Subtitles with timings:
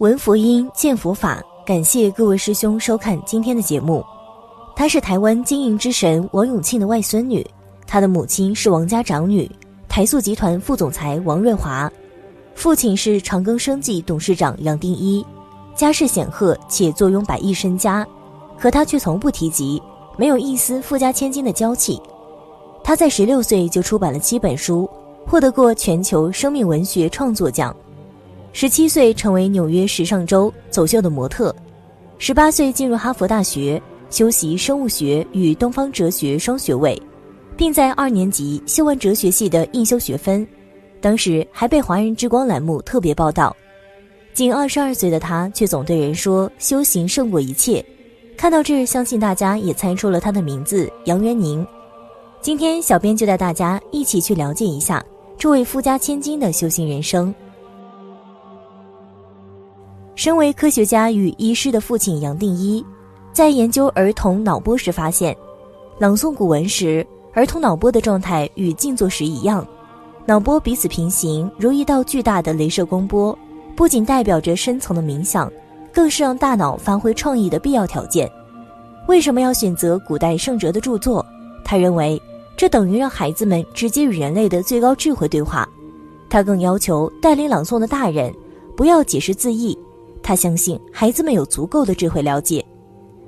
[0.00, 1.42] 闻佛音，见佛法。
[1.62, 4.02] 感谢各位师兄收看今天的节目。
[4.74, 7.46] 她是台湾经营之神王永庆的外孙女，
[7.86, 9.46] 她的母亲是王家长女，
[9.90, 11.92] 台塑集团副总裁王瑞华，
[12.54, 15.22] 父亲是长庚生技董事长杨定一，
[15.74, 18.06] 家世显赫且坐拥百亿身家，
[18.58, 19.82] 可他却从不提及，
[20.16, 22.00] 没有一丝富家千金的娇气。
[22.82, 24.88] 他在十六岁就出版了七本书，
[25.26, 27.76] 获得过全球生命文学创作奖。
[28.52, 31.54] 十七岁成为纽约时尚周走秀的模特，
[32.18, 37.00] 十八岁进入哈佛大学修习生物学与东方哲学双学位，
[37.56, 40.46] 并在二年级修完哲学系的应修学分。
[41.00, 43.56] 当时还被《华人之光》栏目特别报道。
[44.34, 47.84] 仅二十二岁的他，却总对人说修行胜过一切。
[48.36, 51.66] 看到这，相信大家也猜出了他的名字杨元宁。
[52.40, 55.04] 今天，小编就带大家一起去了解一下
[55.38, 57.34] 这位富家千金的修行人生。
[60.20, 62.84] 身为科学家与医师的父亲杨定一，
[63.32, 65.34] 在研究儿童脑波时发现，
[65.98, 69.66] 朗诵古文时，儿童脑波的状态与静坐时一样，
[70.26, 73.34] 脑波彼此平行，如一道巨大的镭射光波，
[73.74, 75.50] 不仅代表着深层的冥想，
[75.90, 78.30] 更是让大脑发挥创意的必要条件。
[79.08, 81.24] 为什么要选择古代圣哲的著作？
[81.64, 82.20] 他认为，
[82.58, 85.66] 这等于让孩子们直接与人类的最高智慧对话。
[86.28, 88.30] 他更要求带领朗诵的大人，
[88.76, 89.74] 不要解释字义。
[90.30, 92.64] 他相信孩子们有足够的智慧了解，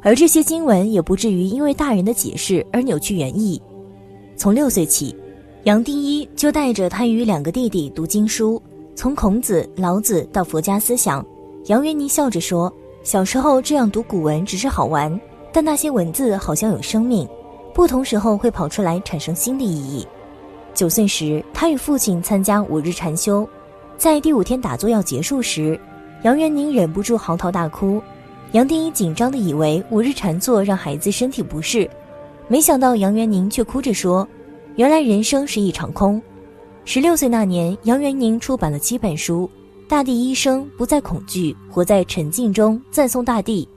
[0.00, 3.60] 而这些经文也不至于因为大人的解释而扭曲原意。
[4.34, 5.14] 从六岁起，
[5.64, 8.62] 杨定一就带着他与两个弟弟读经书，
[8.94, 11.22] 从孔子、老子到佛家思想。
[11.66, 12.72] 杨元妮笑着说
[13.04, 15.20] ：“小时候这样读古文只是好玩，
[15.52, 17.28] 但那些文字好像有生命，
[17.74, 20.06] 不同时候会跑出来产生新的意义。”
[20.72, 23.46] 九岁时，他与父亲参加五日禅修，
[23.98, 25.78] 在第五天打坐要结束时。
[26.22, 28.02] 杨元宁忍不住嚎啕大哭，
[28.52, 31.88] 杨定一紧张地以为五日禅坐让孩子身体不适，
[32.48, 34.26] 没想到杨元宁却哭着说
[34.76, 36.20] ：“原来人生是一场空。”
[36.84, 39.48] 十六岁那年，杨元宁出版了七本书，
[39.88, 43.68] 《大地医生不再恐惧，活在沉静中赞颂大地》，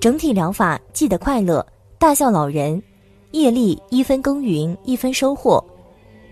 [0.00, 1.64] 整体疗法记得快乐，
[1.98, 2.82] 大笑老人，
[3.32, 5.62] 业力一分耕耘一分收获。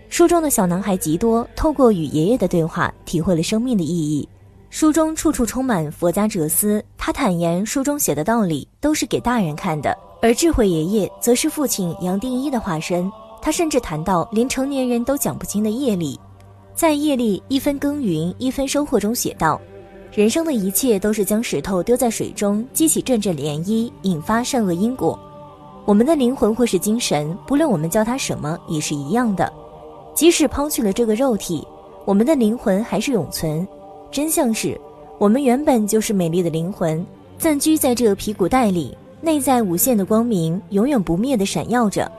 [0.09, 4.27] 书中的小男孩吉多透过与爷爷的对话，体会了生命的意义。
[4.73, 13.07] 书中处处充满佛家哲思，他坦言书中写的道理都是给大人看的，而智慧爷爷则是父亲杨定一的化身。
[13.39, 16.19] 他甚至谈到连成年人都讲不清的业力，
[16.73, 19.61] 在业力一分耕耘一分收获中写道：
[20.11, 25.17] 人生的一切都是将石头丢在水中，激起阵阵涟漪，引发善恶因果。
[25.85, 29.53] 我们的灵魂或是精神，不论我们叫它什么，也是一样的。
[30.15, 31.63] 即使抛去了这个肉体，
[32.05, 33.67] 我们的灵魂还是永存。
[34.13, 34.79] 真相是，
[35.17, 37.03] 我们原本就是美丽的灵魂，
[37.39, 42.09] 暂居在这皮骨袋里，内在无限的光明，永远不灭的闪耀着。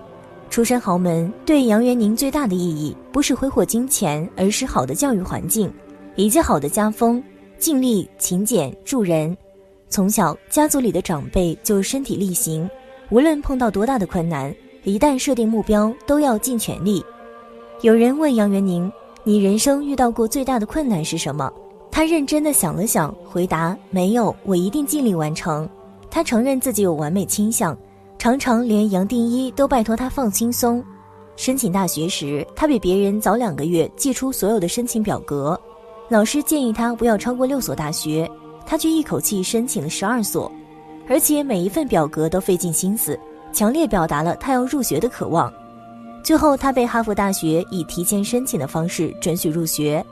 [0.51, 5.73] 出身豪门对杨元宁最大的意义，不是挥霍金钱，而是好的教育环境，
[6.17, 7.23] 以及好的家风，
[7.59, 9.37] 尽力勤俭助人。
[9.89, 12.69] 从小，家族里的长辈就身体力行，
[13.09, 14.53] 无论碰到多大的困难，
[14.83, 17.05] 一旦设定目标，都要尽全力。
[17.83, 18.91] 有人问杨元宁
[19.23, 21.49] ：“你人生遇到过最大的困难是什么？”
[21.95, 25.69] 他认真的想了想，回答：“没有，我一定尽力完成。”
[26.11, 27.79] 他承认自己有完美倾向，
[28.19, 30.85] 常常连杨定一都拜托他放轻松。
[31.37, 35.57] 申请大学时，他比别人早两个月寄出所有的申请表格。
[36.09, 38.29] 老师建议他不要超过六所大学，
[38.67, 40.51] 他却一口气申请了十二所，
[41.09, 43.17] 而且每一份表格都费尽心思，
[43.53, 45.53] 强烈表达了他要入学的渴望。
[46.25, 50.05] 最后，他被哈佛大学以提前申请的方式准许入学。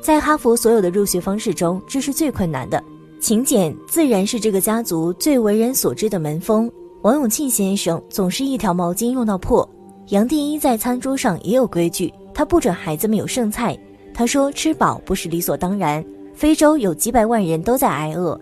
[0.00, 2.82] 在哈佛所有的入学方式中，这是最困难的。
[3.20, 6.70] 勤俭自然是这个家族最为人所知的门风。
[7.02, 9.68] 王永庆先生总是一条毛巾用到破。
[10.08, 13.76] 杨定一在餐桌上也有规矩，他不准孩子们有剩菜。
[14.14, 16.04] 他说吃饱不是理所当然。
[16.34, 18.38] 非洲有几百万人都在挨饿。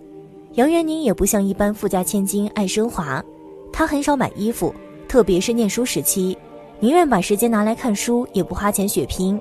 [0.55, 3.23] 杨元宁也不像一般富家千金爱奢华，
[3.73, 4.73] 他很少买衣服，
[5.09, 6.39] 特别是念书时期，
[6.79, 9.39] 宁愿把时间拿来看书，也不花钱血拼。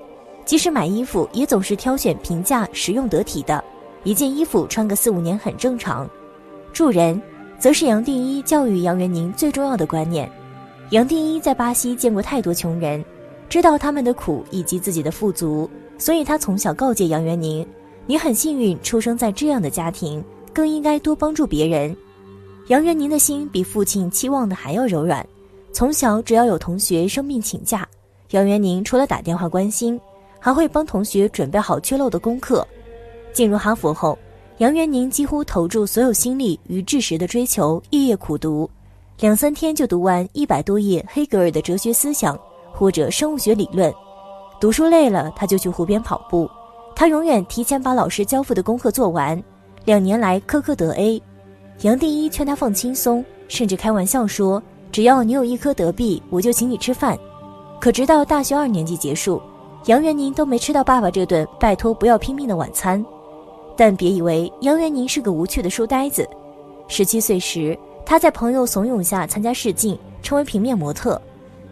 [0.47, 3.61] 即使买衣服，也总是挑选平价、实用得体的，
[4.05, 6.09] 一件衣服穿个四五年很正常。
[6.71, 7.21] 助人，
[7.59, 10.31] 则是杨定一教育杨元宁最重要的观念。
[10.91, 13.03] 杨定一在巴西见过太多穷人，
[13.49, 17.67] 知道他们的苦以及自己的富足，所以他从小告诫杨元宁
[18.07, 20.23] ：“你很幸运出生在这样的家庭，
[20.53, 21.93] 更应该多帮助别人。”
[22.69, 25.27] 杨元宁的心比父亲期望的还要柔软。
[25.73, 27.85] 从小只要有同学生病请假，
[28.31, 29.99] 杨元宁除了打电话关心。
[30.47, 32.65] 还会帮同学准备好缺漏的功课。
[33.33, 34.17] 进入哈佛后，
[34.59, 38.69] 杨元宁几乎投注所有心力于知识的追求，夜夜苦读，
[39.19, 42.39] 两三天就读完一百多页黑格尔的哲学思想
[42.71, 43.93] 或者生物学理论。
[44.57, 46.49] 读书累了，他就去湖边跑步。
[46.95, 49.43] 他永远提前把老师交付的功课做完。
[49.83, 51.21] 两年来，科科得 A。
[51.81, 54.63] 杨定一劝他放轻松，甚至开玩笑说
[54.93, 57.19] ：“只要你有一科得 B，我就请你吃饭。”
[57.81, 59.41] 可直到大学二年级结束，
[59.87, 63.03] 杨元宁都没吃到爸爸这顿“拜托不要拼命”的晚餐。
[63.77, 66.27] 但别以为杨元宁是个无趣的书呆子。
[66.89, 71.21] 十七岁时，他在朋友怂恿下参加试镜，成为平面模特。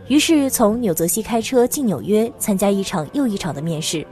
[0.07, 4.05] 于是从纽泽西开车进纽约，参加一场又一场的面试，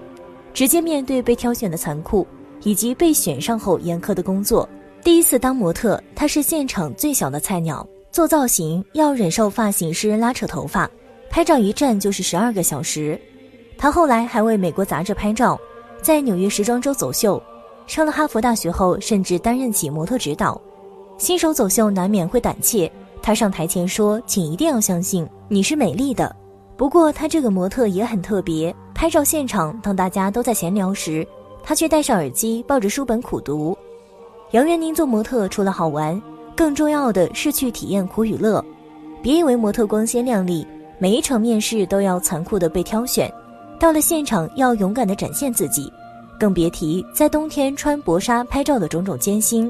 [0.54, 2.28] 直接面对被挑选的残酷，
[2.64, 4.68] 以及被选上后严苛的工作。
[5.02, 10.90] 第一次当模特，他是现场最小的菜鸟，做造型要忍受发型师拉扯头发。
[11.30, 13.20] 拍照一站就是十二个小时，
[13.84, 15.60] 他后来还为美国杂志拍照，
[16.02, 17.44] 在纽约时装周走秀，
[17.86, 20.58] 上了哈佛大学后，甚至担任起模特指导。
[21.18, 22.90] 新手走秀难免会胆怯，
[23.22, 26.34] 他上台前说：“请一定要相信你是美丽的。”
[26.78, 31.28] 不过他这个模特也很特别，拍照现场当大家都在闲聊时，
[31.62, 33.78] 他却戴上耳机抱着书本苦读。
[34.52, 36.22] 杨元宁做模特除了好玩，
[36.56, 38.64] 更重要的是去体验苦与乐。
[39.22, 40.66] 别以为模特光鲜亮丽。
[41.00, 43.30] 每一场面试都要残酷的被挑选，
[43.84, 45.92] 到了现场要勇敢的展现自己，
[46.40, 49.70] 更别提在冬天穿薄纱拍照的种种艰辛。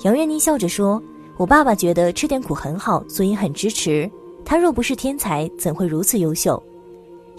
[0.00, 0.98] 杨元妮笑着说
[1.36, 4.10] ：“我爸爸觉得吃点苦很好，所以很支持。
[4.46, 6.60] 他若不是天才，怎会如此优秀？”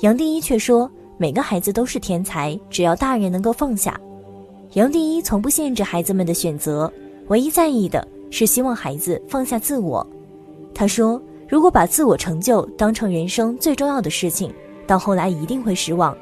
[0.01, 0.87] 杨定一却说
[1.17, 3.99] ：“每个孩子都是天才，只要大人能够放下。”
[4.73, 6.93] 杨定一从不限制孩子们的选择，
[7.29, 10.07] 唯一在意的是希望孩子放下自我。
[10.71, 11.19] 他说。
[11.47, 14.51] 如果把自我成就当成人生最重要的事情，
[14.87, 16.15] 到后来一定会失望。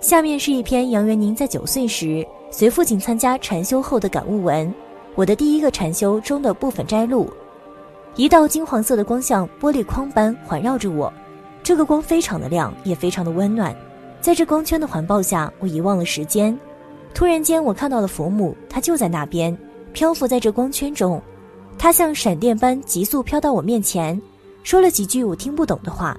[0.00, 4.72] 下面是一篇杨元宁在九岁时随父亲参加禅修后的感悟文，
[5.14, 7.28] 我的第一个禅修中的部分摘录。
[8.14, 11.12] 一道金黄色的光像玻璃框般环绕着我，
[11.62, 13.74] 这个光非常的亮，也非常的温暖。
[14.20, 16.58] 在这光圈的环抱下，我遗忘了时间。
[17.14, 19.56] 突然间，我看到了佛母，她就在那边，
[19.92, 21.20] 漂浮在这光圈中，
[21.78, 24.20] 她像闪电般急速飘到我面前。
[24.64, 26.16] 说了几句我听不懂的话，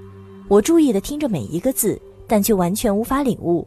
[0.50, 3.64] 我注意地听着每一个字，但却完全无法领悟。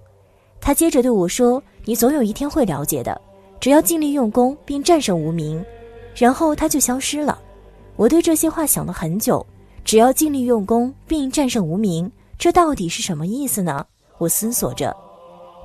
[0.60, 3.20] 他接着对我说：“你总有一天会了解的，
[3.58, 5.64] 只要尽力用功并战胜无名。”
[6.14, 7.40] 然后他就消失了。
[7.96, 9.46] 我对这些话想了很久。
[9.86, 13.86] 只要尽力用功并战胜无名，这到底是什么意思呢？
[14.18, 14.94] 我思索着。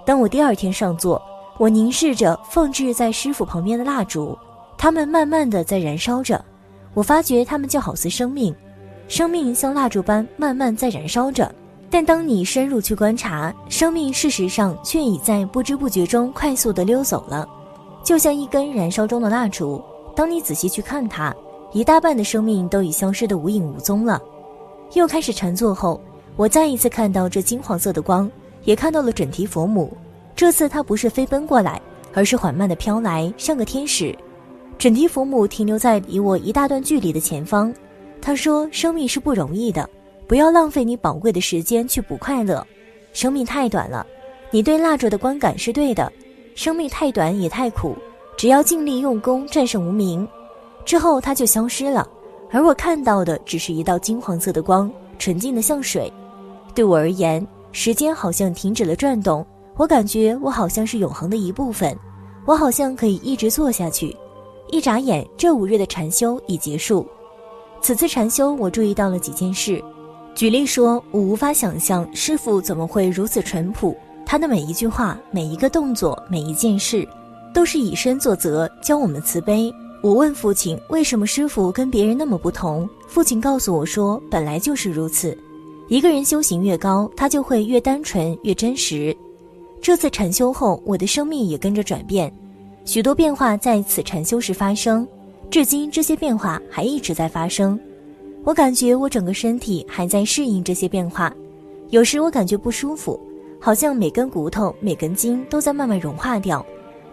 [0.07, 1.21] 当我第二天上座，
[1.59, 4.39] 我凝视着放置在师傅旁边的蜡烛，
[4.77, 6.45] 它们慢慢的在燃烧着。
[6.95, 8.55] 我发觉它们就好似生命。
[9.09, 11.51] 生命像蜡烛般慢慢在燃烧着，
[11.89, 17.49] 但当你深入去观察，生命事实上却已在不知不觉中快速地溜走了，
[18.05, 19.83] 就像一根燃烧中的蜡烛。
[20.15, 21.35] 当你仔细去看它，
[21.73, 24.21] 一大半的生命都已消失得无影无踪了。
[24.93, 25.99] 又开始禅坐后，
[26.37, 28.31] 我再一次看到这金黄色的光，
[28.65, 29.91] 也看到了准提佛母。
[30.37, 31.81] 这次它不是飞奔过来，
[32.13, 34.15] 而是缓慢地飘来，像个天使。
[34.77, 37.73] 准提佛母停留在离我一大段距离的前方。
[38.29, 39.89] 他说：“生命是不容易的，
[40.27, 42.63] 不要浪费你宝贵的时间去补快乐。
[43.15, 44.07] 生命太短了，
[44.51, 46.13] 你对蜡烛的观感是对的。
[46.55, 47.97] 生命太短也太苦，
[48.37, 50.29] 只要尽力用功战胜无名。”
[50.85, 52.07] 之后他就消失了，
[52.51, 56.13] 而我看到的只是一道金黄色的光，纯净的像水。
[56.75, 57.43] 对我而言，
[57.73, 59.43] 时间好像停止了转动，
[59.75, 61.99] 我感觉我好像是永恒的一部分，
[62.45, 64.15] 我好像可以一直做下去。
[64.71, 67.09] 一眨眼，这五日的禅修已结束。
[67.81, 69.83] 此次禅修，我注意到了几件事。
[70.35, 73.97] 举例说，我无法想象师傅怎么会如此淳朴。
[74.25, 77.09] 他的每一句话、每一个动作、每一件事，
[77.55, 79.73] 都是以身作则，教我们慈悲。
[80.03, 82.89] 我问父亲，为什么师傅跟别人那么不同？
[83.09, 85.37] 父亲告诉我说，本来就是如此。
[85.89, 89.17] 一个人修行越高，他就会越单纯、越真实。
[89.81, 92.33] 这次禅修后，我的生命也跟着转变，
[92.85, 95.09] 许多变化在此禅修时发生。
[95.51, 97.79] 至今，这些变化还一直在发生。
[98.45, 101.33] 我感觉我整个身体还在适应这些变化。
[101.89, 103.19] 有时我感觉不舒服，
[103.59, 106.65] 好像每根骨头、每根筋都在慢慢融化掉，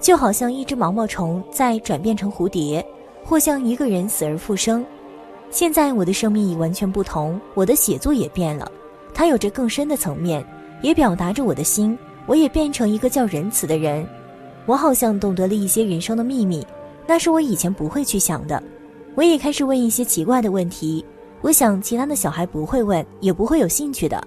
[0.02, 2.86] 就好像一只毛毛虫在转变成蝴蝶，
[3.24, 4.86] 或像一个人死而复生。
[5.50, 8.70] 现在我的生命已完全不同，我的写作也变了，
[9.14, 10.46] 它有着更深的层面，
[10.82, 11.98] 也表达着我的心。
[12.28, 14.06] 我也变成一个叫仁慈的人。
[14.66, 16.66] 我好像懂得了一些人生的秘密。
[17.08, 18.62] 那是我以前不会去想的，
[19.16, 21.06] 我也开始问一些奇怪的问题。
[21.42, 24.22] 我想其他的小孩不会问，也不会有兴趣的。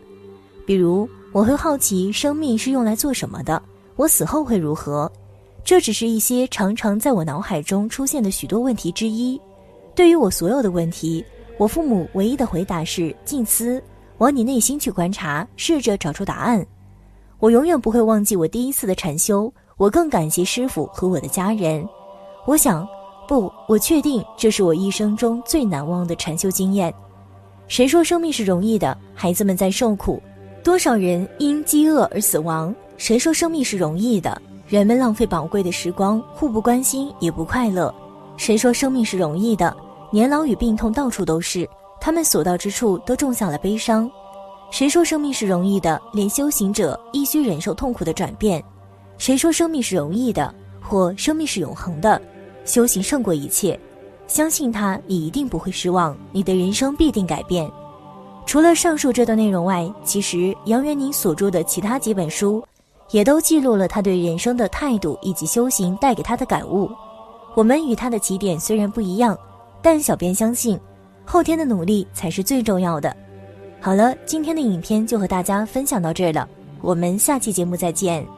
[0.64, 3.60] 比如，我会好奇生命是用来做什么的，
[3.96, 5.10] 我死后会如何？
[5.64, 9.40] 这只是一些常常在我脑海中出现的许多问题之一。
[9.94, 11.24] 对于我所有的问题，
[11.58, 13.82] 我父母唯一的回答是：静思，
[14.18, 16.64] 往你内心去观察，试着找出答案。
[17.40, 21.86] 我永远不会忘记我第一次的禅修，我更感谢师傅和我的家人。
[22.44, 22.86] 我想，
[23.26, 26.92] 不，我确定这是我一生中最难忘的禅修经验。
[27.66, 28.96] 谁说生命是容易的？
[29.14, 30.22] 孩子们在受苦，
[30.64, 32.74] 多少人因饥饿而死亡？
[32.96, 34.40] 谁说生命是容易的？
[34.66, 37.94] 人们浪费宝贵的时光，互不关心，也不快乐。
[38.36, 39.76] 谁说生命是容易的？
[40.10, 41.68] 年老与病痛到处都是，
[42.00, 44.10] 他们所到之处都种下了悲伤。
[44.70, 46.00] 谁说生命是容易的？
[46.12, 48.62] 连修行者亦需忍受痛苦的转变。
[49.18, 50.54] 谁说生命是容易的？
[50.88, 52.20] 或生命是永恒的？
[52.64, 53.78] 修行胜过一切。
[54.26, 57.70] 相信他，你一定不会失望，你的人生必定改变。
[58.46, 62.64] 除了上述这段内容外，其实杨元宁所著的其他几本书，
[63.10, 66.90] 也都记录了他对人生的态度以及修行带给他的感悟。
[67.54, 69.36] 我们与他的起点虽然不一样，
[69.82, 70.78] 但小编相信，
[71.24, 73.14] 后天的努力才是最重要的。
[73.80, 76.48] 好了，今天的影片就和大家分享到这儿了，
[76.80, 78.37] 我们下期节目再见。